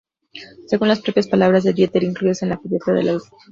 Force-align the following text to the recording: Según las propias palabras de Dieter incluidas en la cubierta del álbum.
Según 0.65 0.87
las 0.87 0.99
propias 1.01 1.27
palabras 1.27 1.63
de 1.63 1.73
Dieter 1.73 2.01
incluidas 2.03 2.41
en 2.41 2.49
la 2.49 2.57
cubierta 2.57 2.91
del 2.91 3.09
álbum. 3.09 3.29